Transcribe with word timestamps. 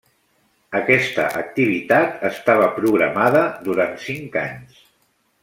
Aquesta 0.77 1.25
activitat 1.41 2.25
estava 2.31 2.71
programada 2.79 3.45
durant 3.69 3.95
cinc 4.07 4.41
anys. 4.47 4.83